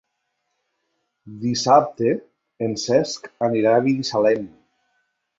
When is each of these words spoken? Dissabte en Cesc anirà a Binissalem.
Dissabte 1.41 2.13
en 2.67 2.73
Cesc 2.83 3.29
anirà 3.49 3.75
a 3.75 3.83
Binissalem. 3.89 4.49